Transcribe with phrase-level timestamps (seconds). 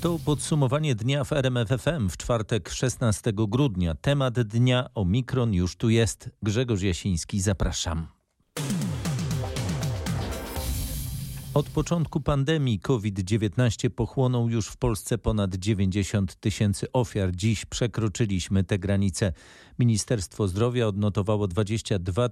[0.00, 3.94] To podsumowanie dnia w RMFFM w czwartek 16 grudnia.
[3.94, 6.30] Temat dnia Omikron już tu jest.
[6.42, 8.06] Grzegorz Jasiński, zapraszam.
[11.54, 17.36] Od początku pandemii COVID-19 pochłonął już w Polsce ponad 90 tysięcy ofiar.
[17.36, 19.32] Dziś przekroczyliśmy tę granicę.
[19.78, 22.28] Ministerstwo Zdrowia odnotowało 22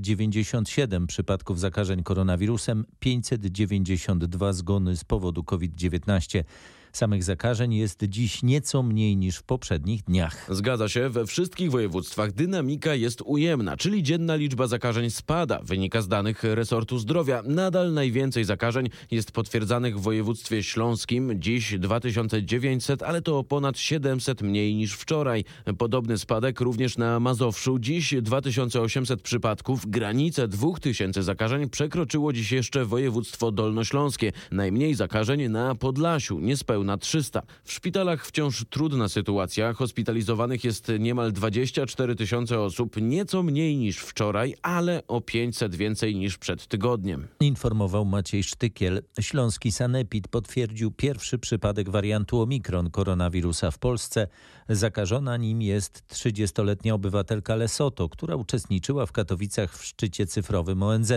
[0.00, 6.44] 097 przypadków zakażeń koronawirusem, 592 zgony z powodu COVID-19.
[6.92, 10.46] Samych zakażeń jest dziś nieco mniej niż w poprzednich dniach.
[10.50, 15.60] Zgadza się, we wszystkich województwach dynamika jest ujemna, czyli dzienna liczba zakażeń spada.
[15.62, 17.42] Wynika z danych resortu zdrowia.
[17.46, 21.40] Nadal najwięcej zakażeń jest potwierdzanych w województwie śląskim.
[21.40, 25.44] Dziś 2900, ale to o ponad 700 mniej niż wczoraj.
[25.78, 27.78] Podobny spadek również na Mazowszu.
[27.78, 29.86] Dziś 2800 przypadków.
[29.86, 34.32] Granicę 2000 zakażeń przekroczyło dziś jeszcze województwo dolnośląskie.
[34.50, 37.42] Najmniej zakażeń na Podlasiu, niespełna na 300.
[37.64, 39.72] W szpitalach wciąż trudna sytuacja.
[39.72, 46.38] Hospitalizowanych jest niemal 24 tysiące osób, nieco mniej niż wczoraj, ale o 500 więcej niż
[46.38, 47.28] przed tygodniem.
[47.40, 49.02] Informował Maciej Sztykiel.
[49.20, 54.28] Śląski Sanepid potwierdził pierwszy przypadek wariantu Omikron koronawirusa w Polsce.
[54.72, 61.12] Zakażona nim jest 30-letnia obywatelka Lesoto, która uczestniczyła w Katowicach w szczycie cyfrowym ONZ.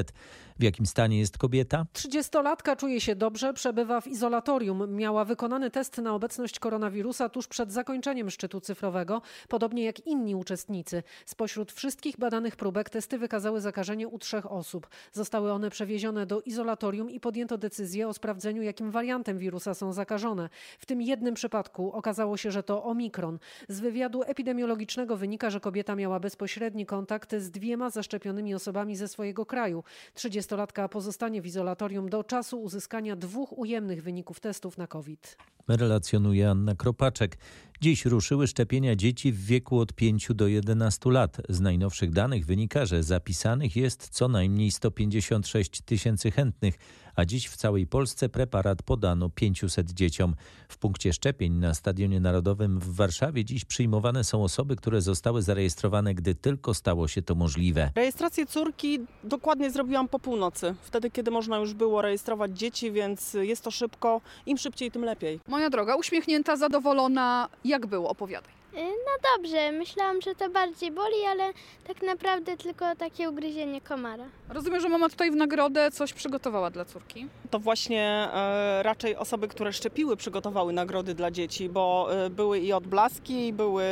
[0.59, 1.85] W jakim stanie jest kobieta?
[1.93, 4.95] 30-latka czuje się dobrze, przebywa w izolatorium.
[4.95, 11.03] Miała wykonany test na obecność koronawirusa tuż przed zakończeniem szczytu cyfrowego, podobnie jak inni uczestnicy.
[11.25, 14.87] Spośród wszystkich badanych próbek testy wykazały zakażenie u trzech osób.
[15.11, 20.49] Zostały one przewiezione do izolatorium i podjęto decyzję o sprawdzeniu, jakim wariantem wirusa są zakażone.
[20.79, 23.39] W tym jednym przypadku okazało się, że to omikron.
[23.69, 29.45] Z wywiadu epidemiologicznego wynika, że kobieta miała bezpośredni kontakt z dwiema zaszczepionymi osobami ze swojego
[29.45, 29.83] kraju.
[30.15, 35.37] 30-latka pozostanie w izolatorium do czasu uzyskania dwóch ujemnych wyników testów na COVID.
[35.67, 37.37] Relacjonuje Anna Kropaczek.
[37.81, 41.37] Dziś ruszyły szczepienia dzieci w wieku od 5 do 11 lat.
[41.49, 46.75] Z najnowszych danych wynika, że zapisanych jest co najmniej 156 tysięcy chętnych,
[47.15, 50.35] a dziś w całej Polsce preparat podano 500 dzieciom.
[50.69, 56.15] W punkcie szczepień na Stadionie Narodowym w Warszawie dziś przyjmowane są osoby, które zostały zarejestrowane,
[56.15, 57.91] gdy tylko stało się to możliwe.
[57.95, 63.63] Rejestrację córki dokładnie zrobiłam po północy, wtedy kiedy można już było rejestrować dzieci, więc jest
[63.63, 64.21] to szybko.
[64.45, 65.39] Im szybciej, tym lepiej.
[65.47, 67.49] Moja droga, uśmiechnięta, zadowolona.
[67.65, 68.09] Jak było?
[68.09, 68.64] Opowiadaj.
[68.83, 71.53] No dobrze, myślałam, że to bardziej boli, ale
[71.87, 74.25] tak naprawdę tylko takie ugryzienie komara.
[74.49, 77.27] Rozumiem, że mama tutaj w nagrodę coś przygotowała dla córki.
[77.51, 78.03] To właśnie
[78.33, 83.85] e, raczej osoby, które szczepiły, przygotowały nagrody dla dzieci, bo e, były i odblaski, były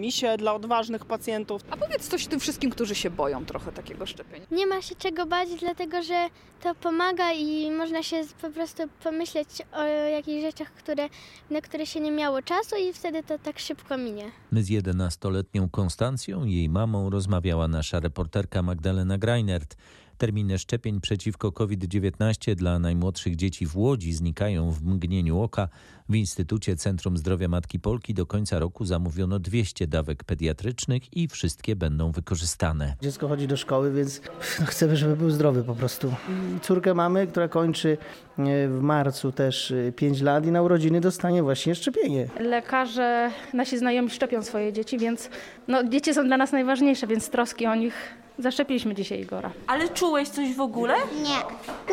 [0.00, 1.62] misie dla odważnych pacjentów.
[1.70, 4.46] A powiedz coś tym wszystkim, którzy się boją trochę takiego szczepienia.
[4.50, 6.28] Nie ma się czego bać, dlatego że
[6.62, 11.08] to pomaga i można się po prostu pomyśleć o jakichś rzeczach, które,
[11.50, 14.21] na które się nie miało czasu i wtedy to tak szybko minie.
[14.52, 19.76] My z 11-letnią Konstancją jej mamą rozmawiała nasza reporterka Magdalena Greinert.
[20.22, 25.68] Terminy szczepień przeciwko COVID-19 dla najmłodszych dzieci w Łodzi znikają w mgnieniu oka.
[26.08, 31.76] W Instytucie Centrum Zdrowia Matki Polki do końca roku zamówiono 200 dawek pediatrycznych i wszystkie
[31.76, 32.96] będą wykorzystane.
[33.02, 34.20] Dziecko chodzi do szkoły, więc
[34.66, 36.14] chcemy, żeby był zdrowy po prostu.
[36.62, 37.98] Córkę mamy, która kończy
[38.38, 42.28] e, w marcu też 5 e, lat i na urodziny dostanie właśnie szczepienie.
[42.40, 45.30] Lekarze, nasi znajomi szczepią swoje dzieci, więc
[45.68, 49.52] no, dzieci są dla nas najważniejsze, więc troski o nich Zaszczepiliśmy dzisiaj Igora.
[49.66, 50.94] Ale czułeś coś w ogóle?
[51.22, 51.38] Nie,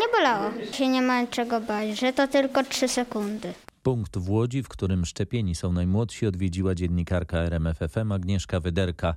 [0.01, 0.51] nie bolało.
[0.72, 3.53] Się nie ma czego bać, że to tylko 3 sekundy.
[3.83, 9.16] Punkt w Łodzi, w którym szczepieni są najmłodsi, odwiedziła dziennikarka RMFFM Agnieszka Wyderka.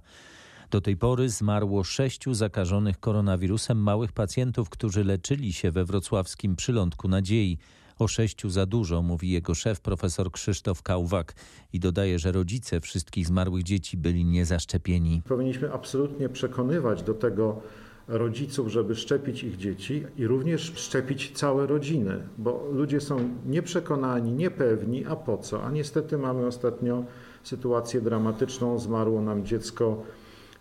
[0.70, 7.08] Do tej pory zmarło sześciu zakażonych koronawirusem małych pacjentów, którzy leczyli się we wrocławskim przylądku
[7.08, 7.58] nadziei.
[7.98, 11.34] O sześciu za dużo, mówi jego szef profesor Krzysztof Kałwak
[11.72, 15.22] i dodaje, że rodzice wszystkich zmarłych dzieci byli niezaszczepieni.
[15.28, 17.60] Powinniśmy absolutnie przekonywać do tego
[18.08, 25.05] rodziców, żeby szczepić ich dzieci i również szczepić całe rodziny, bo ludzie są nieprzekonani, niepewni,
[25.06, 25.64] a po co?
[25.64, 27.05] A niestety mamy ostatnio
[27.43, 30.02] sytuację dramatyczną, zmarło nam dziecko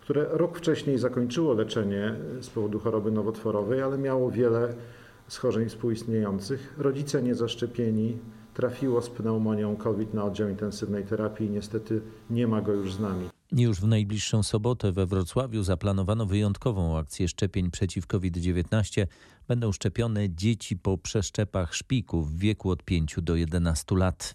[0.02, 4.74] które rok wcześniej zakończyło leczenie z powodu choroby nowotworowej, ale miało wiele
[5.32, 6.74] schorzeń współistniejących.
[6.78, 8.18] Rodzice niezaszczepieni
[8.54, 12.00] trafiło z pneumonią COVID na oddział intensywnej terapii i niestety
[12.30, 13.28] nie ma go już z nami.
[13.52, 19.06] Już w najbliższą sobotę we Wrocławiu zaplanowano wyjątkową akcję szczepień przeciw COVID-19.
[19.48, 24.34] Będą szczepione dzieci po przeszczepach szpiku w wieku od 5 do 11 lat.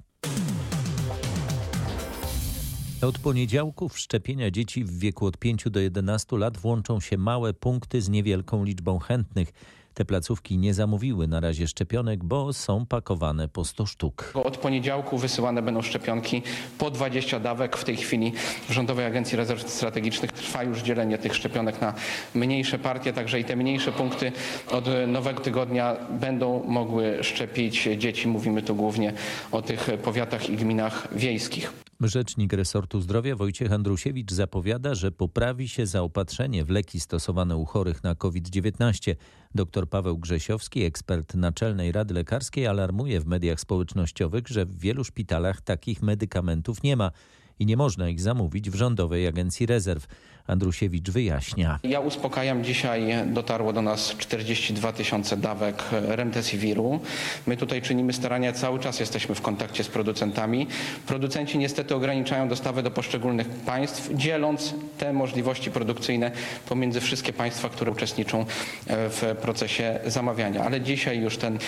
[3.01, 8.01] Od poniedziałku szczepienia dzieci w wieku od 5 do 11 lat włączą się małe punkty
[8.01, 9.53] z niewielką liczbą chętnych.
[9.97, 14.31] Te placówki nie zamówiły na razie szczepionek, bo są pakowane po 100 sztuk.
[14.33, 16.41] Od poniedziałku wysyłane będą szczepionki
[16.77, 17.77] po 20 dawek.
[17.77, 18.33] W tej chwili
[18.69, 21.93] w Rządowej Agencji Rezerw Strategicznych trwa już dzielenie tych szczepionek na
[22.35, 24.31] mniejsze partie, także i te mniejsze punkty
[24.71, 28.27] od nowego tygodnia będą mogły szczepić dzieci.
[28.27, 29.13] Mówimy tu głównie
[29.51, 31.86] o tych powiatach i gminach wiejskich.
[32.01, 38.03] Rzecznik resortu zdrowia Wojciech Andrusiewicz zapowiada, że poprawi się zaopatrzenie w leki stosowane u chorych
[38.03, 39.15] na COVID-19.
[39.55, 45.61] Dr Paweł Grzesiowski, ekspert Naczelnej Rady Lekarskiej, alarmuje w mediach społecznościowych, że w wielu szpitalach
[45.61, 47.11] takich medykamentów nie ma
[47.59, 50.07] i nie można ich zamówić w Rządowej Agencji Rezerw.
[50.47, 51.79] Andrusiewicz wyjaśnia.
[51.83, 56.99] Ja uspokajam, dzisiaj dotarło do nas 42 tysiące dawek remdesiviru.
[57.47, 60.67] My tutaj czynimy starania, cały czas jesteśmy w kontakcie z producentami.
[61.07, 66.31] Producenci niestety ograniczają dostawę do poszczególnych państw, dzieląc te możliwości produkcyjne
[66.69, 68.45] pomiędzy wszystkie państwa, które uczestniczą
[68.87, 70.63] w procesie zamawiania.
[70.63, 71.59] Ale dzisiaj już ten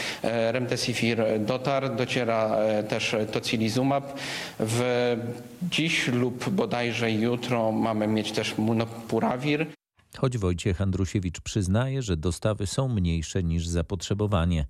[0.52, 2.58] remdesivir dotarł, dociera
[2.90, 4.20] też tocilizumab.
[4.60, 5.16] W
[5.72, 8.58] dziś lub bodajże jutro mamy mieć też
[10.18, 14.66] Choć Wojciech Andrusiewicz przyznaje, że dostawy są mniejsze niż zapotrzebowanie.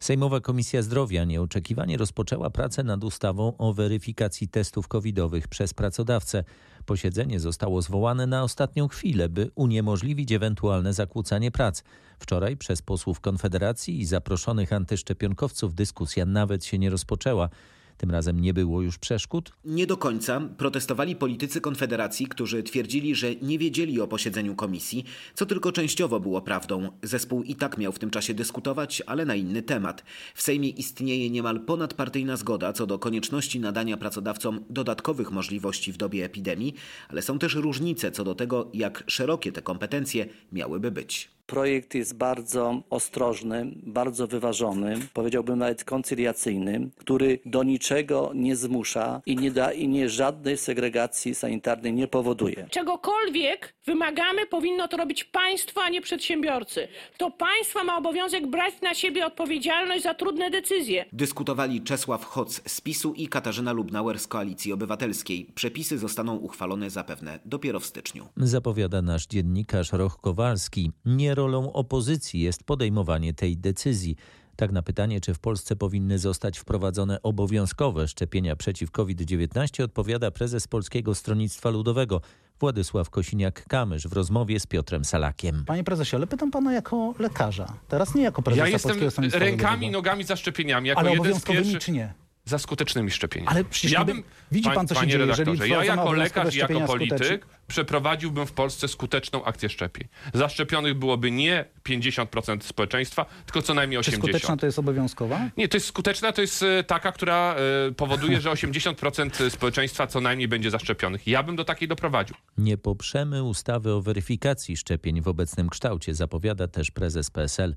[0.00, 6.44] Sejmowa Komisja Zdrowia nieoczekiwanie rozpoczęła pracę nad ustawą o weryfikacji testów covidowych przez pracodawcę.
[6.86, 11.82] Posiedzenie zostało zwołane na ostatnią chwilę, by uniemożliwić ewentualne zakłócanie prac.
[12.18, 17.48] Wczoraj przez posłów Konfederacji i zaproszonych antyszczepionkowców dyskusja nawet się nie rozpoczęła.
[17.98, 19.52] Tym razem nie było już przeszkód?
[19.64, 20.40] Nie do końca.
[20.56, 25.04] Protestowali politycy Konfederacji, którzy twierdzili, że nie wiedzieli o posiedzeniu komisji,
[25.34, 26.90] co tylko częściowo było prawdą.
[27.02, 30.04] Zespół i tak miał w tym czasie dyskutować, ale na inny temat.
[30.34, 36.24] W Sejmie istnieje niemal ponadpartyjna zgoda co do konieczności nadania pracodawcom dodatkowych możliwości w dobie
[36.24, 36.74] epidemii,
[37.08, 41.37] ale są też różnice co do tego, jak szerokie te kompetencje miałyby być.
[41.48, 49.36] Projekt jest bardzo ostrożny, bardzo wyważony, powiedziałbym nawet koncyliacyjny, który do niczego nie zmusza i
[49.36, 52.66] nie da i nie żadnej segregacji sanitarnej nie powoduje.
[52.70, 56.88] Czegokolwiek wymagamy, powinno to robić państwo, a nie przedsiębiorcy.
[57.18, 61.04] To państwo ma obowiązek brać na siebie odpowiedzialność za trudne decyzje.
[61.12, 65.46] Dyskutowali Czesław Hoc z PiSu i Katarzyna Lubnauer z Koalicji Obywatelskiej.
[65.54, 68.28] Przepisy zostaną uchwalone zapewne dopiero w styczniu.
[68.36, 70.92] Zapowiada nasz dziennikarz Roch Kowalski.
[71.04, 74.16] Nie rolą opozycji jest podejmowanie tej decyzji.
[74.56, 80.68] Tak na pytanie, czy w Polsce powinny zostać wprowadzone obowiązkowe szczepienia przeciw COVID-19, odpowiada prezes
[80.68, 82.20] Polskiego Stronnictwa Ludowego
[82.60, 85.64] Władysław Kosiniak-Kamysz w rozmowie z Piotrem Salakiem.
[85.66, 89.38] Panie prezesie, ale pytam pana jako lekarza, teraz nie jako prezesa Ja jestem Polskiego Stronnictwa
[89.38, 89.98] rękami i Ludowego.
[89.98, 90.88] nogami za szczepieniami.
[90.88, 92.14] Jako Ale jeden z obowiązkowymi pierwszych czy nie?
[92.48, 93.48] Za skutecznymi szczepieniami.
[93.50, 94.22] Ale przecież ja bym,
[94.52, 97.38] widzi pan, co się dzieje, jeżeli ja jako lekarz i jako polityk skutecznie.
[97.68, 100.08] przeprowadziłbym w Polsce skuteczną akcję szczepień.
[100.34, 104.16] Zaszczepionych byłoby nie 50% społeczeństwa, tylko co najmniej Czy 80%.
[104.16, 105.40] skuteczna to jest obowiązkowa?
[105.56, 107.54] Nie, to jest skuteczna, to jest e, taka, która
[107.88, 111.26] e, powoduje, że 80% społeczeństwa co najmniej będzie zaszczepionych.
[111.26, 112.36] Ja bym do takiej doprowadził.
[112.58, 117.74] Nie poprzemy ustawy o weryfikacji szczepień w obecnym kształcie, zapowiada też prezes PSL.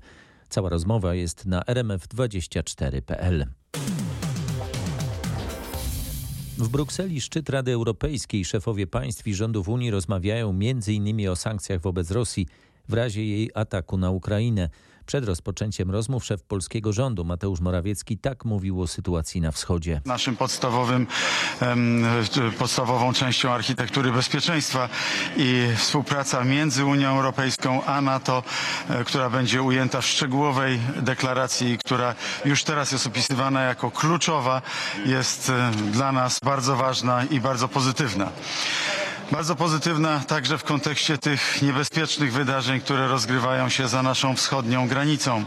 [0.48, 3.46] Cała rozmowa jest na rmf24.pl.
[6.62, 11.28] W Brukseli szczyt Rady Europejskiej szefowie państw i rządów Unii rozmawiają m.in.
[11.28, 12.46] o sankcjach wobec Rosji
[12.88, 14.68] w razie jej ataku na Ukrainę.
[15.06, 20.00] Przed rozpoczęciem rozmów szef polskiego rządu Mateusz Morawiecki tak mówił o sytuacji na wschodzie.
[20.04, 21.06] Naszym podstawowym,
[21.60, 22.04] em,
[22.58, 24.88] podstawową częścią architektury bezpieczeństwa
[25.36, 28.42] i współpraca między Unią Europejską a NATO,
[28.88, 34.62] e, która będzie ujęta w szczegółowej deklaracji, która już teraz jest opisywana jako kluczowa,
[35.06, 38.28] jest e, dla nas bardzo ważna i bardzo pozytywna.
[39.32, 45.44] Bardzo pozytywna także w kontekście tych niebezpiecznych wydarzeń, które rozgrywają się za naszą wschodnią granicą.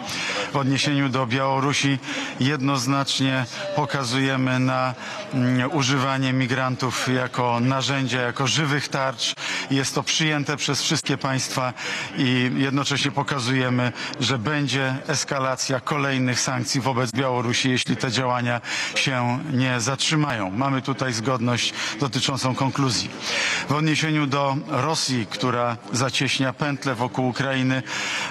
[0.54, 2.00] W odniesieniu do Białorusi
[2.39, 4.94] jednoznacznie pokazujemy na
[5.34, 9.34] mm, używanie migrantów jako narzędzia, jako żywych tarcz.
[9.72, 11.74] Jest to przyjęte przez wszystkie państwa
[12.18, 18.62] i jednocześnie pokazujemy, że będzie eskalacja kolejnych sankcji wobec Białorusi, jeśli te działania
[18.96, 20.51] się nie zatrzymają.
[20.51, 23.10] Mamy tutaj zgodność dotyczącą konkluzji.
[23.75, 27.84] W odniesieniu do Rosji, która zacieśnia pętlę wokół Ukrainy,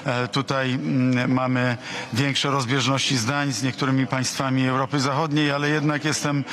[0.07, 1.77] e, tutaj mm, mamy
[2.13, 6.45] większe rozbieżności zdań z niektórymi państwami Europy Zachodniej, ale jednak jestem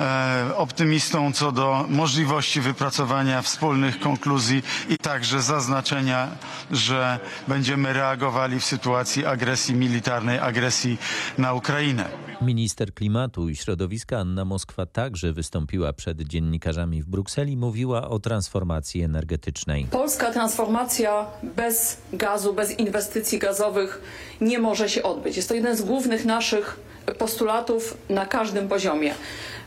[0.00, 6.28] e, optymistą co do możliwości wypracowania wspólnych konkluzji i także zaznaczenia,
[6.70, 10.98] że będziemy reagowali w sytuacji agresji militarnej, agresji
[11.38, 12.31] na Ukrainę.
[12.42, 17.56] Minister klimatu i środowiska Anna Moskwa także wystąpiła przed dziennikarzami w Brukseli.
[17.56, 19.84] Mówiła o transformacji energetycznej.
[19.90, 24.02] Polska transformacja bez gazu, bez inwestycji gazowych
[24.40, 25.36] nie może się odbyć.
[25.36, 26.80] Jest to jeden z głównych naszych
[27.18, 29.14] postulatów na każdym poziomie.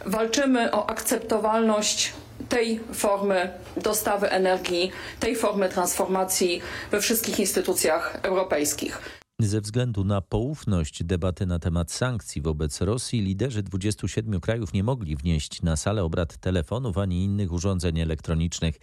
[0.05, 2.13] Walczymy o akceptowalność
[2.49, 9.24] tej formy dostawy energii, tej formy transformacji we wszystkich instytucjach europejskich.
[9.39, 15.15] Ze względu na poufność debaty na temat sankcji wobec Rosji, liderzy 27 krajów nie mogli
[15.15, 18.75] wnieść na salę obrad telefonów ani innych urządzeń elektronicznych.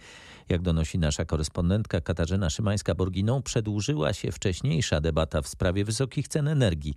[0.49, 6.95] Jak donosi nasza korespondentka Katarzyna Szymańska-Borginą, przedłużyła się wcześniejsza debata w sprawie wysokich cen energii.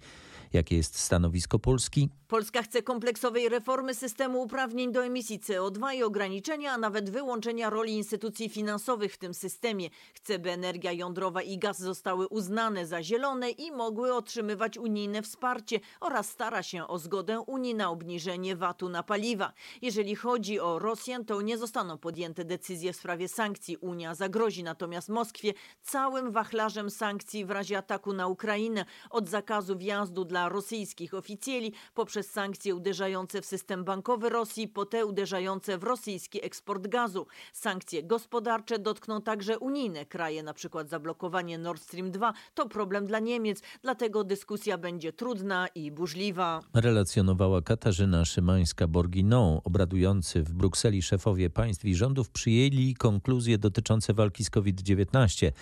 [0.56, 2.08] Jakie jest stanowisko Polski?
[2.28, 7.92] Polska chce kompleksowej reformy systemu uprawnień do emisji CO2 i ograniczenia, a nawet wyłączenia roli
[7.92, 9.90] instytucji finansowych w tym systemie.
[10.14, 15.80] Chce, by energia jądrowa i gaz zostały uznane za zielone i mogły otrzymywać unijne wsparcie
[16.00, 19.52] oraz stara się o zgodę Unii na obniżenie VAT-u na paliwa.
[19.82, 23.76] Jeżeli chodzi o Rosjan, to nie zostaną podjęte decyzje w sprawie sankcji.
[23.76, 30.24] Unia zagrozi natomiast Moskwie całym wachlarzem sankcji w razie ataku na Ukrainę, od zakazu wjazdu
[30.24, 36.44] dla rosyjskich oficjeli poprzez sankcje uderzające w system bankowy Rosji, po te uderzające w rosyjski
[36.44, 37.26] eksport gazu.
[37.52, 43.18] Sankcje gospodarcze dotkną także unijne kraje, na przykład zablokowanie Nord Stream 2 to problem dla
[43.18, 46.60] Niemiec, dlatego dyskusja będzie trudna i burzliwa.
[46.74, 49.60] Relacjonowała Katarzyna Szymańska-Borginą.
[49.64, 55.52] Obradujący w Brukseli szefowie państw i rządów przyjęli konkluzje dotyczące walki z COVID-19.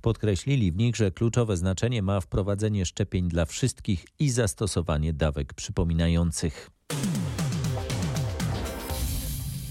[0.00, 6.70] Podkreślili w nich, że kluczowe znaczenie ma wprowadzenie szczepień dla wszystkich i zastosowanie dawek przypominających.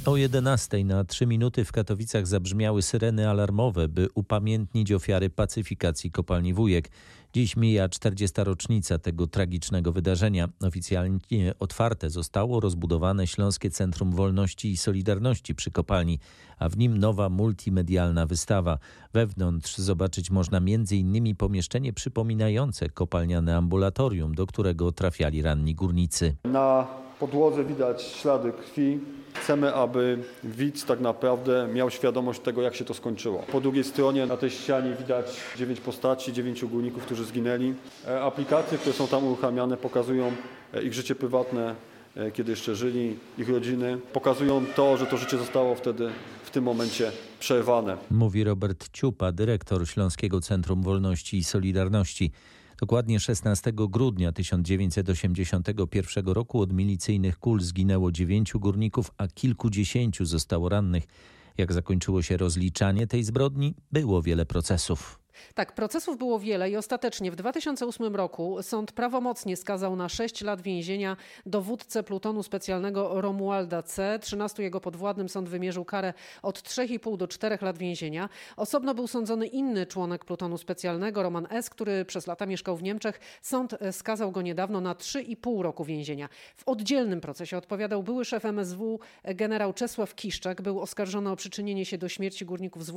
[0.06, 6.54] O 11 na 3 minuty w Katowicach zabrzmiały syreny alarmowe, by upamiętnić ofiary pacyfikacji kopalni
[6.54, 6.90] Wujek.
[7.36, 8.44] Dziś mija 40.
[8.44, 10.50] rocznica tego tragicznego wydarzenia.
[10.62, 11.20] Oficjalnie
[11.60, 16.20] otwarte zostało rozbudowane Śląskie Centrum Wolności i Solidarności przy kopalni,
[16.60, 18.78] a w nim nowa multimedialna wystawa.
[19.14, 21.36] Wewnątrz zobaczyć można m.in.
[21.36, 26.36] pomieszczenie przypominające kopalniane ambulatorium, do którego trafiali ranni górnicy.
[26.44, 26.88] Na
[27.20, 29.00] podłodze widać ślady krwi.
[29.34, 33.44] Chcemy, aby widz tak naprawdę miał świadomość tego, jak się to skończyło.
[33.52, 35.26] Po drugiej stronie na tej ścianie widać
[35.58, 37.74] dziewięć postaci, dziewięciu górników, którzy zginęli.
[38.08, 40.32] E, aplikacje, które są tam uruchamiane, pokazują
[40.74, 41.76] e, ich życie prywatne,
[42.16, 43.98] e, kiedy jeszcze żyli, ich rodziny.
[44.14, 46.10] Pokazują to, że to życie zostało wtedy
[46.44, 47.98] w tym momencie przerwane.
[48.12, 52.32] Mówi Robert Ciupa, dyrektor Śląskiego Centrum Wolności i Solidarności.
[52.80, 61.04] Dokładnie 16 grudnia 1981 roku od milicyjnych kul zginęło dziewięciu górników, a kilkudziesięciu zostało rannych.
[61.58, 65.23] Jak zakończyło się rozliczanie tej zbrodni, było wiele procesów.
[65.56, 70.62] Tak, procesów było wiele i ostatecznie w 2008 roku sąd prawomocnie skazał na 6 lat
[70.62, 74.20] więzienia dowódcę plutonu specjalnego Romualda C.
[74.22, 78.30] 13 jego podwładnym sąd wymierzył karę od 3,5 do 4 lat więzienia.
[78.58, 83.20] Osobno był sądzony inny członek plutonu specjalnego, Roman S., który przez lata mieszkał w Niemczech.
[83.42, 86.30] Sąd skazał go niedawno na 3,5 roku więzienia.
[86.58, 90.62] W oddzielnym procesie odpowiadał były szef MSW generał Czesław Kiszczak.
[90.62, 92.94] Był oskarżony o przyczynienie się do śmierci górników z.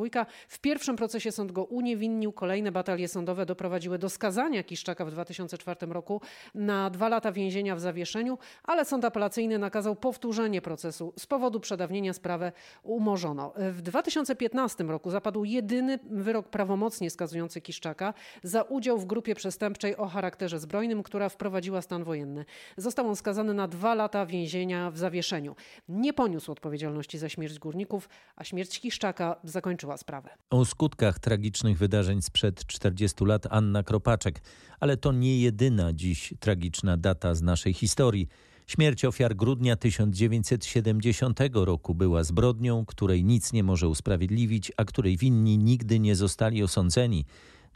[0.49, 5.87] W pierwszym procesie sąd go uniewinnił Kolejne batalie sądowe doprowadziły do skazania Kiszczaka w 2004
[5.87, 6.21] roku
[6.55, 11.13] na dwa lata więzienia w zawieszeniu, ale sąd apelacyjny nakazał powtórzenie procesu.
[11.19, 12.53] Z powodu przedawnienia sprawę
[12.83, 13.53] umorzono.
[13.57, 20.07] W 2015 roku zapadł jedyny wyrok prawomocnie skazujący Kiszczaka za udział w grupie przestępczej o
[20.07, 22.45] charakterze zbrojnym, która wprowadziła stan wojenny.
[22.77, 25.57] Został on skazany na dwa lata więzienia w zawieszeniu.
[25.89, 30.31] Nie poniósł odpowiedzialności za śmierć górników, a śmierć Kiszczaka zakończyła sprawę.
[30.51, 31.79] O skutkach tragicznych
[32.17, 34.43] wydarzeń sprzed 40 lat Anna Kropaczek,
[34.81, 38.29] ale to nie jedyna dziś tragiczna data z naszej historii.
[38.67, 45.59] Śmierć ofiar grudnia 1970 roku była zbrodnią, której nic nie może usprawiedliwić, a której winni
[45.59, 47.25] nigdy nie zostali osądzeni.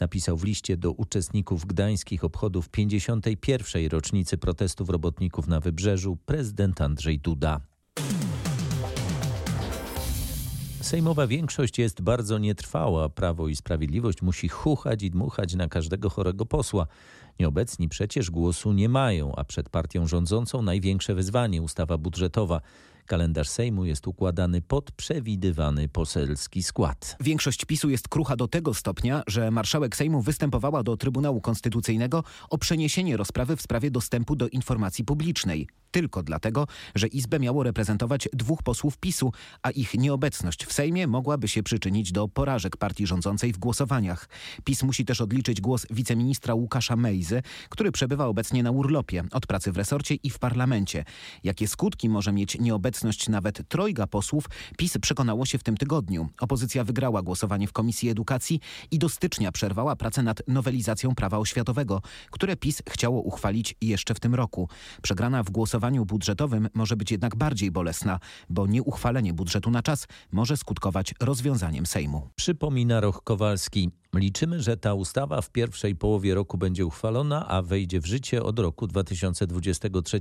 [0.00, 3.90] Napisał w liście do uczestników gdańskich obchodów 51.
[3.90, 7.60] rocznicy protestów robotników na Wybrzeżu prezydent Andrzej Duda.
[10.80, 13.08] Sejmowa większość jest bardzo nietrwała.
[13.08, 16.86] Prawo i Sprawiedliwość musi chuchać i dmuchać na każdego chorego posła.
[17.40, 22.60] Nieobecni przecież głosu nie mają, a przed partią rządzącą największe wyzwanie ustawa budżetowa.
[23.06, 27.16] Kalendarz Sejmu jest układany pod przewidywany poselski skład.
[27.20, 32.58] Większość PiSu jest krucha do tego stopnia, że marszałek Sejmu występowała do Trybunału Konstytucyjnego o
[32.58, 35.68] przeniesienie rozprawy w sprawie dostępu do informacji publicznej.
[35.90, 39.32] Tylko dlatego, że Izbę miało reprezentować dwóch posłów PiSu,
[39.62, 44.28] a ich nieobecność w Sejmie mogłaby się przyczynić do porażek partii rządzącej w głosowaniach.
[44.64, 49.72] PiS musi też odliczyć głos wiceministra Łukasza Mejzy, który przebywa obecnie na urlopie od pracy
[49.72, 51.04] w resorcie i w parlamencie.
[51.44, 54.44] Jakie skutki może mieć nieobecność nawet trojga posłów,
[54.78, 56.28] PiS przekonało się w tym tygodniu.
[56.40, 62.02] Opozycja wygrała głosowanie w Komisji Edukacji i do stycznia przerwała pracę nad nowelizacją prawa oświatowego,
[62.30, 64.68] które PiS chciało uchwalić jeszcze w tym roku.
[65.02, 70.56] Przegrana w głosowaniu budżetowym może być jednak bardziej bolesna, bo nieuchwalenie budżetu na czas może
[70.56, 72.28] skutkować rozwiązaniem Sejmu.
[72.36, 73.90] Przypomina Roch Kowalski.
[74.14, 78.58] Liczymy, że ta ustawa w pierwszej połowie roku będzie uchwalona, a wejdzie w życie od
[78.58, 80.20] roku 2023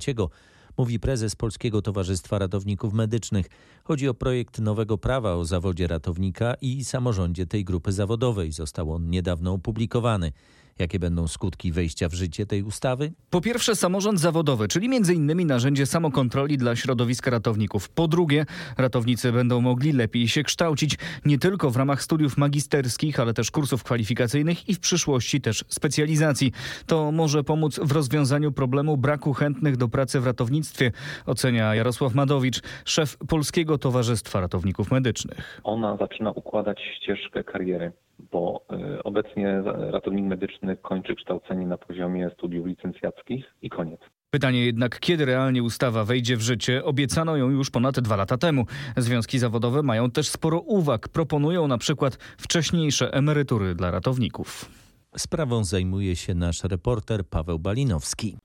[0.78, 3.46] mówi prezes Polskiego Towarzystwa Ratowników Medycznych.
[3.84, 8.52] Chodzi o projekt nowego prawa o zawodzie ratownika i samorządzie tej grupy zawodowej.
[8.52, 10.32] Został on niedawno opublikowany.
[10.80, 13.12] Jakie będą skutki wejścia w życie tej ustawy?
[13.30, 15.48] Po pierwsze samorząd zawodowy, czyli m.in.
[15.48, 17.90] narzędzie samokontroli dla środowiska ratowników.
[17.90, 18.46] Po drugie
[18.78, 23.84] ratownicy będą mogli lepiej się kształcić nie tylko w ramach studiów magisterskich, ale też kursów
[23.84, 26.52] kwalifikacyjnych i w przyszłości też specjalizacji.
[26.86, 30.92] To może pomóc w rozwiązaniu problemu braku chętnych do pracy w ratownictwie,
[31.26, 35.62] ocenia Jarosław Madowicz, szef Polskiego Towarzystwa Ratowników Medycznych.
[35.64, 37.92] Ona zaczyna układać ścieżkę kariery
[38.32, 38.66] bo
[38.98, 44.00] y, obecnie ratownik medyczny kończy kształcenie na poziomie studiów licencjackich i koniec.
[44.32, 46.84] Pytanie jednak, kiedy realnie ustawa wejdzie w życie?
[46.86, 48.66] Obiecano ją już ponad dwa lata temu.
[48.98, 51.10] Związki zawodowe mają też sporo uwag.
[51.10, 54.66] Proponują na przykład wcześniejsze emerytury dla ratowników.
[55.18, 58.38] Sprawą zajmuje się nasz reporter Paweł Balinowski.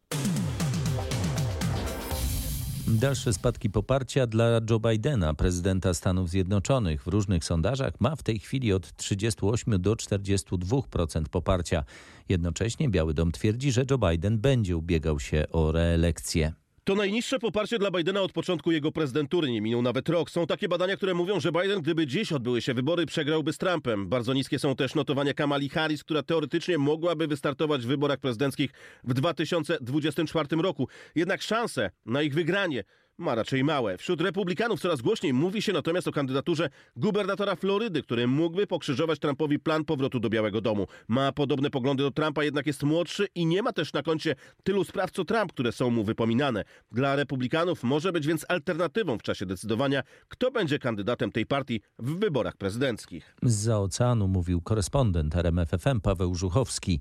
[2.88, 7.02] Dalsze spadki poparcia dla Joe Bidena, prezydenta Stanów Zjednoczonych.
[7.02, 11.84] W różnych sondażach ma w tej chwili od 38 do 42% poparcia.
[12.28, 16.63] Jednocześnie Biały Dom twierdzi, że Joe Biden będzie ubiegał się o reelekcję.
[16.84, 19.50] To najniższe poparcie dla Bidena od początku jego prezydentury.
[19.50, 20.30] Nie minął nawet rok.
[20.30, 24.08] Są takie badania, które mówią, że Biden, gdyby dziś odbyły się wybory, przegrałby z Trumpem.
[24.08, 28.70] Bardzo niskie są też notowania Kamali Harris, która teoretycznie mogłaby wystartować w wyborach prezydenckich
[29.04, 30.88] w 2024 roku.
[31.14, 32.84] Jednak szanse na ich wygranie
[33.18, 33.98] ma raczej małe.
[33.98, 39.58] Wśród republikanów coraz głośniej mówi się natomiast o kandydaturze gubernatora Florydy, który mógłby pokrzyżować Trumpowi
[39.58, 40.86] plan powrotu do Białego Domu.
[41.08, 44.84] Ma podobne poglądy do Trumpa, jednak jest młodszy i nie ma też na koncie tylu
[44.84, 46.64] spraw co Trump, które są mu wypominane.
[46.92, 52.18] Dla republikanów może być więc alternatywą w czasie decydowania, kto będzie kandydatem tej partii w
[52.18, 53.36] wyborach prezydenckich.
[53.42, 57.00] Z oceanu mówił korespondent RMFFM Paweł Żuchowski.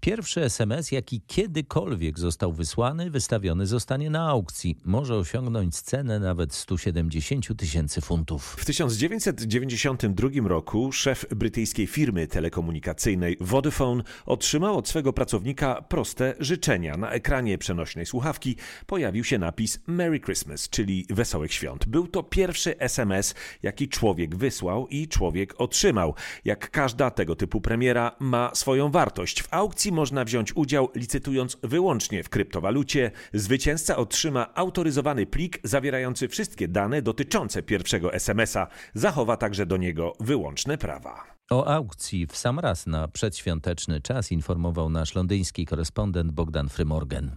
[0.00, 4.76] Pierwszy SMS, jaki kiedykolwiek został wysłany, wystawiony zostanie na aukcji.
[4.84, 8.56] Może osiągnąć cenę nawet 170 tysięcy funtów.
[8.58, 16.96] W 1992 roku szef brytyjskiej firmy telekomunikacyjnej Vodafone otrzymał od swego pracownika proste życzenia.
[16.96, 21.86] Na ekranie przenośnej słuchawki pojawił się napis Merry Christmas, czyli Wesołych Świąt.
[21.86, 26.14] Był to pierwszy SMS, jaki człowiek wysłał i człowiek otrzymał.
[26.44, 29.42] Jak każda tego typu premiera ma swoją wartość.
[29.42, 33.10] W aukcji można wziąć udział licytując wyłącznie w kryptowalucie.
[33.32, 38.66] Zwycięzca otrzyma autoryzowany plik zawierający wszystkie dane dotyczące pierwszego SMS-a.
[38.94, 41.24] Zachowa także do niego wyłączne prawa.
[41.50, 47.36] O aukcji w sam raz na przedświąteczny czas informował nasz londyński korespondent Bogdan Frymorgan.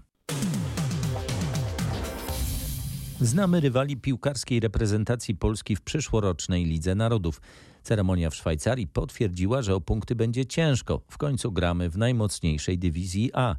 [3.21, 7.41] Znamy rywali piłkarskiej reprezentacji Polski w przyszłorocznej Lidze Narodów.
[7.83, 11.01] Ceremonia w Szwajcarii potwierdziła, że o punkty będzie ciężko.
[11.07, 13.55] W końcu gramy w najmocniejszej dywizji A.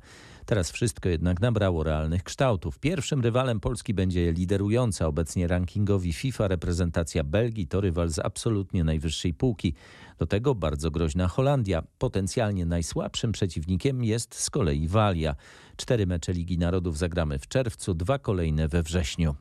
[0.46, 2.78] Teraz wszystko jednak nabrało realnych kształtów.
[2.78, 7.66] Pierwszym rywalem Polski będzie liderująca obecnie rankingowi FIFA reprezentacja Belgii.
[7.66, 9.74] To rywal z absolutnie najwyższej półki.
[10.18, 11.82] Do tego bardzo groźna Holandia.
[11.98, 15.34] Potencjalnie najsłabszym przeciwnikiem jest z kolei Walia.
[15.76, 19.34] Cztery mecze Ligi Narodów zagramy w czerwcu, dwa kolejne we wrześniu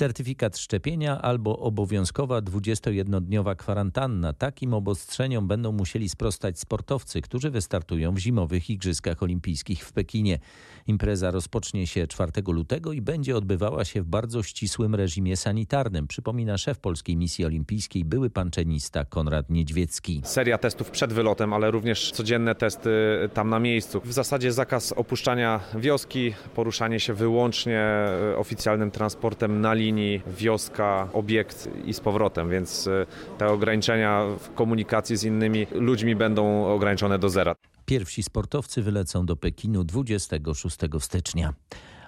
[0.00, 4.32] certyfikat szczepienia albo obowiązkowa 21-dniowa kwarantanna.
[4.32, 10.38] Takim obostrzeniom będą musieli sprostać sportowcy, którzy wystartują w zimowych Igrzyskach Olimpijskich w Pekinie.
[10.86, 16.58] Impreza rozpocznie się 4 lutego i będzie odbywała się w bardzo ścisłym reżimie sanitarnym, przypomina
[16.58, 20.22] szef Polskiej Misji Olimpijskiej, były panczynista Konrad Niedźwiecki.
[20.24, 22.90] Seria testów przed wylotem, ale również codzienne testy
[23.34, 24.00] tam na miejscu.
[24.04, 27.84] W zasadzie zakaz opuszczania wioski, poruszanie się wyłącznie
[28.36, 29.89] oficjalnym transportem na linii
[30.26, 33.06] wioska, obiekt i z powrotem, więc e,
[33.38, 37.54] te ograniczenia w komunikacji z innymi ludźmi będą ograniczone do zera.
[37.84, 41.54] Pierwsi sportowcy wylecą do Pekinu 26 stycznia.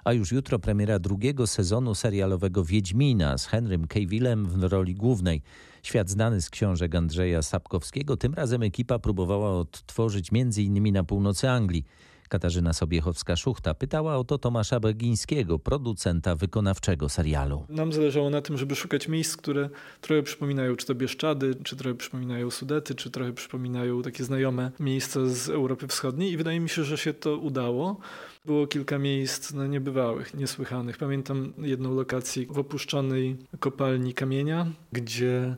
[0.03, 5.41] A już jutro premiera drugiego sezonu serialowego Wiedźmina z Henrym Cavillem w roli głównej.
[5.83, 10.93] Świat znany z książek Andrzeja Sapkowskiego, tym razem ekipa próbowała odtworzyć m.in.
[10.93, 11.85] na północy Anglii.
[12.33, 17.65] Katarzyna Sobiechowska-Szuchta pytała o to Tomasza Begińskiego, producenta wykonawczego serialu.
[17.69, 19.69] Nam zależało na tym, żeby szukać miejsc, które
[20.01, 25.19] trochę przypominają czy to Bieszczady, czy trochę przypominają Sudety, czy trochę przypominają takie znajome miejsca
[25.25, 27.97] z Europy Wschodniej i wydaje mi się, że się to udało.
[28.45, 30.97] Było kilka miejsc no, niebywałych, niesłychanych.
[30.97, 35.55] Pamiętam jedną lokację w opuszczonej kopalni kamienia, gdzie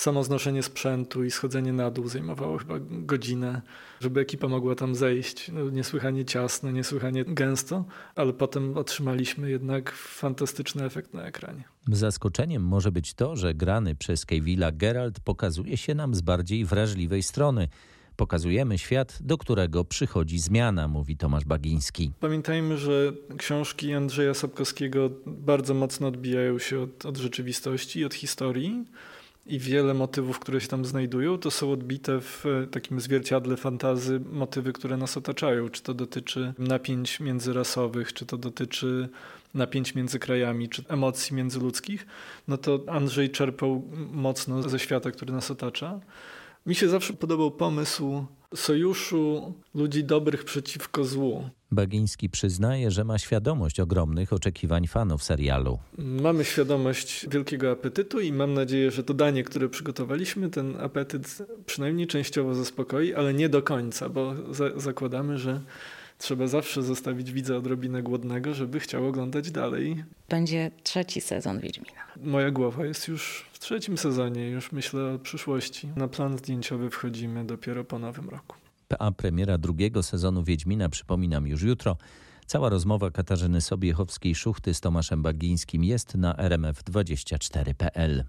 [0.00, 3.62] samo znoszenie sprzętu i schodzenie na dół zajmowało chyba godzinę,
[4.00, 5.50] żeby ekipa mogła tam zejść.
[5.52, 7.84] No, niesłychanie ciasno, niesłychanie gęsto,
[8.14, 11.64] ale potem otrzymaliśmy jednak fantastyczny efekt na ekranie.
[11.88, 17.22] Zaskoczeniem może być to, że grany przez Kevilla Geralt pokazuje się nam z bardziej wrażliwej
[17.22, 17.68] strony.
[18.16, 22.12] Pokazujemy świat, do którego przychodzi zmiana, mówi Tomasz Bagiński.
[22.20, 28.84] Pamiętajmy, że książki Andrzeja Sapkowskiego bardzo mocno odbijają się od, od rzeczywistości i od historii
[29.48, 34.72] i wiele motywów, które się tam znajdują, to są odbite w takim zwierciadle fantazy motywy,
[34.72, 35.68] które nas otaczają.
[35.68, 39.08] Czy to dotyczy napięć międzyrasowych, czy to dotyczy
[39.54, 42.06] napięć między krajami, czy emocji międzyludzkich,
[42.48, 43.82] no to Andrzej czerpał
[44.12, 46.00] mocno ze świata, który nas otacza.
[46.68, 51.48] Mi się zawsze podobał pomysł sojuszu ludzi dobrych przeciwko złu.
[51.70, 55.78] Bagiński przyznaje, że ma świadomość ogromnych oczekiwań fanów serialu.
[55.98, 62.06] Mamy świadomość wielkiego apetytu i mam nadzieję, że to danie, które przygotowaliśmy, ten apetyt przynajmniej
[62.06, 65.60] częściowo zaspokoi, ale nie do końca, bo za zakładamy, że
[66.18, 70.04] trzeba zawsze zostawić widza odrobinę głodnego, żeby chciał oglądać dalej.
[70.28, 72.00] Będzie trzeci sezon Wiedźmina.
[72.22, 75.88] Moja głowa jest już w trzecim sezonie, już myślę o przyszłości.
[75.96, 78.56] Na plan zdjęciowy wchodzimy dopiero po nowym roku.
[78.98, 81.96] A premiera drugiego sezonu Wiedźmina przypominam już jutro.
[82.46, 88.24] Cała rozmowa Katarzyny Sobiechowskiej-Szuchty z Tomaszem Bagińskim jest na rmf24.pl.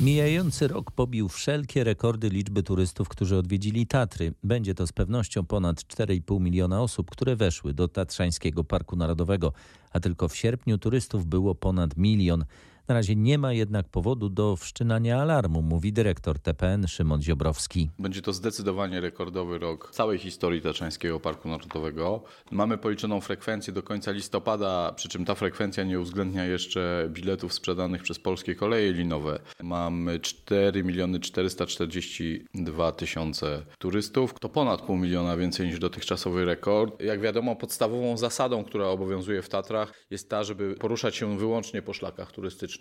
[0.00, 4.34] Mijający rok pobił wszelkie rekordy liczby turystów, którzy odwiedzili Tatry.
[4.44, 9.52] Będzie to z pewnością ponad 4,5 miliona osób, które weszły do Tatrzańskiego Parku Narodowego,
[9.92, 12.44] a tylko w sierpniu turystów było ponad milion.
[12.88, 17.90] Na razie nie ma jednak powodu do wszczynania alarmu, mówi dyrektor TPN Szymon Ziobrowski.
[17.98, 22.22] Będzie to zdecydowanie rekordowy rok całej historii Tatrzańskiego Parku Narodowego.
[22.50, 28.02] Mamy policzoną frekwencję do końca listopada, przy czym ta frekwencja nie uwzględnia jeszcze biletów sprzedanych
[28.02, 29.40] przez polskie koleje linowe.
[29.62, 34.34] Mamy 4 miliony 442 tysiące turystów.
[34.40, 37.02] To ponad pół miliona więcej niż dotychczasowy rekord.
[37.02, 41.92] Jak wiadomo, podstawową zasadą, która obowiązuje w Tatrach jest ta, żeby poruszać się wyłącznie po
[41.92, 42.77] szlakach turystycznych.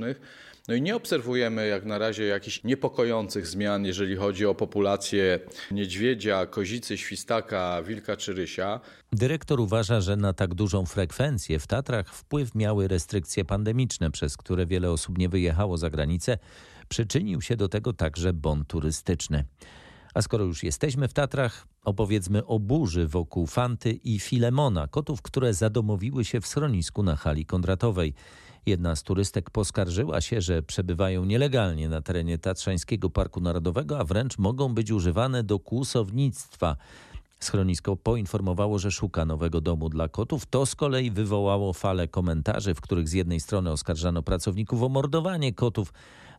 [0.68, 5.40] No i nie obserwujemy jak na razie jakichś niepokojących zmian, jeżeli chodzi o populację
[5.72, 8.80] niedźwiedzia, kozicy, świstaka, wilka czy rysia.
[9.12, 14.66] Dyrektor uważa, że na tak dużą frekwencję w Tatrach wpływ miały restrykcje pandemiczne, przez które
[14.66, 16.38] wiele osób nie wyjechało za granicę.
[16.90, 19.44] Przyczynił się do tego także bon turystyczny.
[20.14, 25.54] A skoro już jesteśmy w Tatrach, opowiedzmy o burzy wokół Fanty i Filemona, kotów, które
[25.54, 28.14] zadomowiły się w schronisku na hali Kondratowej.
[28.68, 34.38] Jedna z turystek poskarżyła się, że przebywają nielegalnie na terenie Tatrzańskiego Parku Narodowego, a wręcz
[34.38, 36.76] mogą być używane do kłusownictwa.
[37.40, 40.46] Schronisko poinformowało, że szuka nowego domu dla kotów.
[40.46, 45.54] To z kolei wywołało falę komentarzy, w których z jednej strony oskarżano pracowników o mordowanie
[45.54, 45.94] kotów,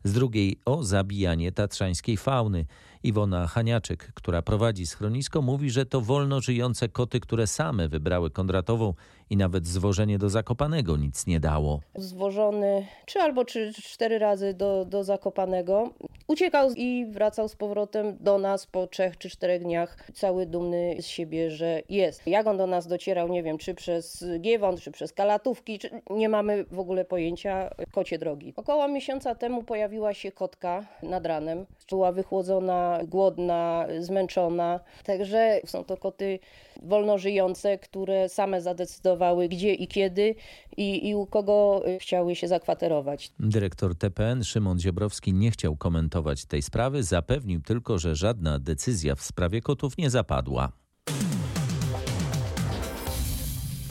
[0.04, 2.66] z drugiej o zabijanie tatrzańskiej fauny.
[3.02, 8.94] Iwona Haniaczyk, która prowadzi schronisko, mówi, że to wolno żyjące koty, które same wybrały Kondratową
[9.30, 11.80] i nawet zwożenie do Zakopanego nic nie dało.
[11.94, 15.90] Zwożony trzy albo trzy, cztery razy do, do Zakopanego.
[16.26, 21.06] Uciekał i wracał z powrotem do nas po trzech czy czterech dniach, cały dumny z
[21.06, 22.26] siebie, że jest.
[22.26, 25.90] Jak on do nas docierał, nie wiem, czy przez Giewon, czy przez Kalatówki, czy...
[26.10, 28.52] nie mamy w ogóle pojęcia kocie drogi.
[28.56, 31.66] Około miesiąca temu pojawiła się kotka nad ranem.
[31.90, 34.80] Była wychłodzona, głodna, zmęczona.
[35.04, 36.38] Także są to koty
[36.82, 40.34] wolno żyjące, które same zadecydowały gdzie i kiedy
[40.76, 43.32] i, i u kogo chciały się zakwaterować.
[43.40, 49.22] Dyrektor TPN Szymon Ziobrowski nie chciał komentować tej sprawy, zapewnił tylko, że żadna decyzja w
[49.22, 50.72] sprawie kotów nie zapadła.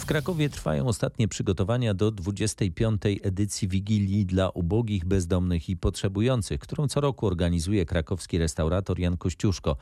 [0.08, 3.02] Krakowie trwają ostatnie przygotowania do 25.
[3.22, 9.78] edycji Wigilii dla ubogich, bezdomnych i potrzebujących, którą co roku organizuje krakowski restaurator Jan Kościuszko.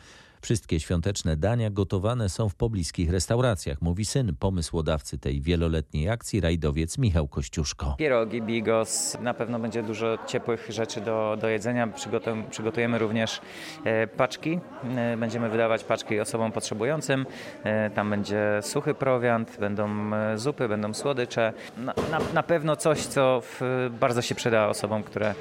[0.45, 6.97] Wszystkie świąteczne dania gotowane są w pobliskich restauracjach, mówi syn pomysłodawcy tej wieloletniej akcji, rajdowiec
[6.97, 7.95] Michał Kościuszko.
[7.97, 11.87] Pierogi, bigos, na pewno będzie dużo ciepłych rzeczy do, do jedzenia.
[12.49, 13.41] Przygotujemy, również
[13.83, 14.59] e, paczki.
[14.95, 17.25] E, będziemy wydawać paczki osobom potrzebującym.
[17.63, 21.53] E, tam będzie suchy prowiant, będą zupy, będą słodycze.
[21.77, 25.35] Na, na, na pewno coś, co w, bardzo się przyda osobom, które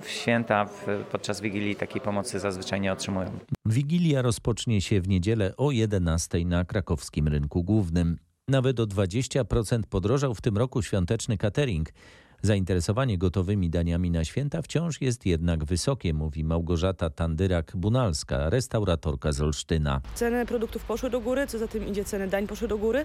[0.00, 3.30] w święta, w, podczas Wigilii takiej pomocy zazwyczaj nie otrzymują.
[3.68, 8.18] Wigilia rozpocznie się w niedzielę o 11 na krakowskim rynku głównym.
[8.48, 11.92] Nawet o 20% podrożał w tym roku świąteczny catering.
[12.42, 20.00] Zainteresowanie gotowymi daniami na święta wciąż jest jednak wysokie, mówi Małgorzata Tandyrak-Bunalska, restauratorka z Olsztyna.
[20.14, 23.04] Ceny produktów poszły do góry, co za tym idzie ceny dań poszły do góry,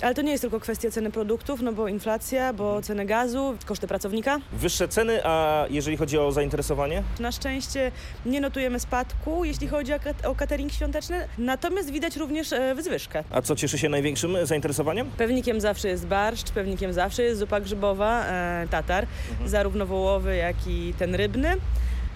[0.00, 3.86] ale to nie jest tylko kwestia ceny produktów, no bo inflacja, bo ceny gazu, koszty
[3.86, 4.40] pracownika.
[4.52, 7.02] Wyższe ceny, a jeżeli chodzi o zainteresowanie?
[7.20, 7.92] Na szczęście
[8.26, 9.92] nie notujemy spadku, jeśli chodzi
[10.24, 13.24] o, catering świąteczny, natomiast widać również e, wzwyżkę.
[13.30, 15.10] A co cieszy się największym zainteresowaniem?
[15.16, 19.48] Pewnikiem zawsze jest barszcz, pewnikiem zawsze jest zupa grzybowa, e, tatar, mhm.
[19.48, 21.56] zarówno wołowy, jak i ten rybny.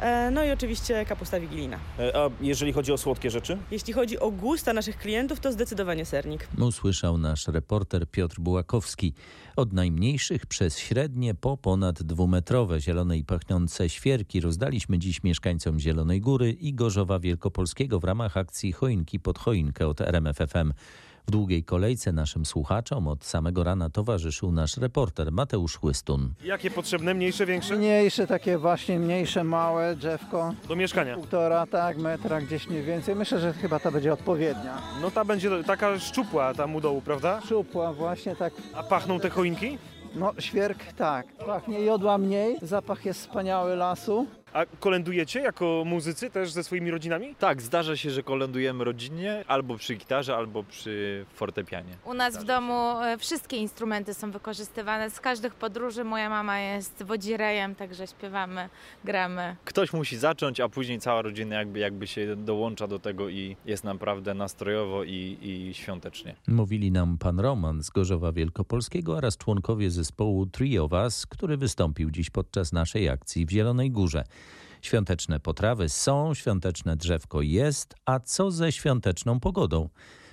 [0.00, 1.78] E, no i oczywiście kapusta wigilijna.
[1.98, 3.58] E, a jeżeli chodzi o słodkie rzeczy?
[3.70, 6.48] Jeśli chodzi o gusta naszych klientów, to zdecydowanie sernik.
[6.58, 9.14] Usłyszał nasz reporter Piotr Bułakowski.
[9.56, 16.20] Od najmniejszych przez średnie po ponad dwumetrowe zielone i pachnące świerki rozdaliśmy dziś mieszkańcom Zielonej
[16.20, 20.72] Góry i Gorzowa Wielkopolskiego w ramach akcji Choinki pod choinkę od RMFFM.
[21.30, 26.34] W długiej kolejce naszym słuchaczom od samego rana towarzyszył nasz reporter Mateusz Chłystun.
[26.44, 27.14] Jakie potrzebne?
[27.14, 27.76] Mniejsze, większe?
[27.76, 30.54] Mniejsze, takie właśnie mniejsze, małe drzewko.
[30.68, 31.14] Do mieszkania?
[31.14, 33.16] Półtora, tak, metra, gdzieś mniej więcej.
[33.16, 34.78] Myślę, że chyba ta będzie odpowiednia.
[35.02, 37.40] No ta będzie taka szczupła tam u dołu, prawda?
[37.44, 38.52] Szczupła, właśnie tak.
[38.74, 39.78] A pachną te choinki?
[40.14, 41.26] No świerk tak.
[41.46, 44.26] Pachnie jodła mniej, zapach jest wspaniały lasu.
[44.52, 47.34] A kolendujecie jako muzycy też ze swoimi rodzinami?
[47.34, 51.96] Tak, zdarza się, że kolendujemy rodzinnie albo przy gitarze, albo przy fortepianie.
[52.04, 55.10] U nas w domu e, wszystkie instrumenty są wykorzystywane.
[55.10, 58.68] Z każdych podróży moja mama jest wodzirejem, także śpiewamy,
[59.04, 59.56] gramy.
[59.64, 63.84] Ktoś musi zacząć, a później cała rodzina jakby, jakby się dołącza do tego i jest
[63.84, 66.34] naprawdę nastrojowo i, i świątecznie.
[66.48, 72.30] Mówili nam pan Roman z Gorzowa Wielkopolskiego oraz członkowie zespołu Trio Was, który wystąpił dziś
[72.30, 74.24] podczas naszej akcji w Zielonej Górze.
[74.82, 79.88] Świąteczne potrawy są, świąteczne drzewko jest, a co ze świąteczną pogodą?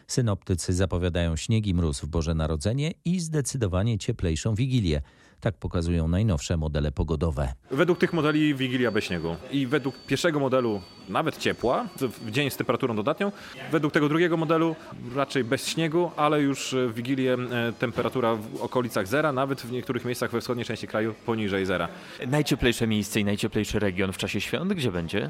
[0.07, 5.01] Synoptycy zapowiadają śnieg i mróz w Boże Narodzenie i zdecydowanie cieplejszą Wigilię.
[5.39, 7.53] Tak pokazują najnowsze modele pogodowe.
[7.71, 9.35] Według tych modeli Wigilia bez śniegu.
[9.51, 13.31] I według pierwszego modelu nawet ciepła, w dzień z temperaturą dodatnią.
[13.71, 14.75] Według tego drugiego modelu
[15.15, 20.05] raczej bez śniegu, ale już w Wigilię e, temperatura w okolicach zera, nawet w niektórych
[20.05, 21.87] miejscach we wschodniej części kraju poniżej zera.
[22.27, 25.29] Najcieplejsze miejsce i najcieplejszy region w czasie świąt gdzie będzie?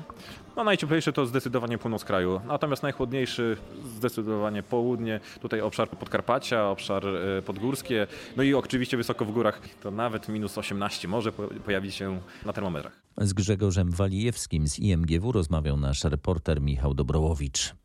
[0.55, 7.41] No najcieplejszy to zdecydowanie północ kraju, natomiast najchłodniejszy zdecydowanie południe, tutaj obszar Podkarpacia, obszar e,
[7.41, 11.31] podgórskie, no i oczywiście wysoko w górach to nawet minus 18 może
[11.65, 13.01] pojawić się na termometrach.
[13.17, 17.75] Z Grzegorzem Walijewskim z IMGW rozmawiał nasz reporter Michał Dobrołowicz.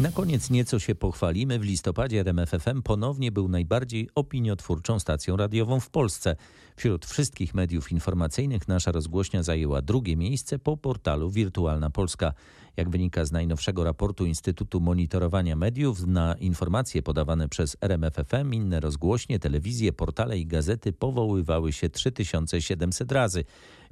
[0.00, 1.58] Na koniec nieco się pochwalimy.
[1.58, 6.36] W listopadzie RMFFM ponownie był najbardziej opiniotwórczą stacją radiową w Polsce.
[6.76, 12.32] Wśród wszystkich mediów informacyjnych nasza rozgłośnia zajęła drugie miejsce po portalu Wirtualna Polska.
[12.76, 19.38] Jak wynika z najnowszego raportu Instytutu Monitorowania Mediów, na informacje podawane przez RMFFM inne rozgłośnie,
[19.38, 23.44] telewizje, portale i gazety powoływały się 3700 razy.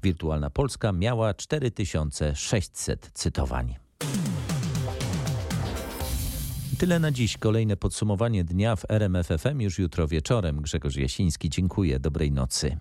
[0.02, 3.74] Wirtualna Polska miała 4600 cytowań.
[6.78, 7.36] Tyle na dziś.
[7.36, 10.62] Kolejne podsumowanie dnia w RMFFM już jutro wieczorem.
[10.62, 12.00] Grzegorz Jasiński, dziękuję.
[12.00, 12.76] Dobrej nocy.